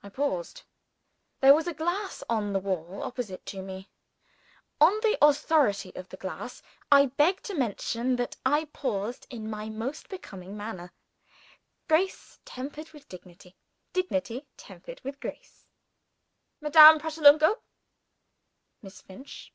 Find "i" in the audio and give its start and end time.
0.00-0.10, 6.92-7.06, 8.46-8.66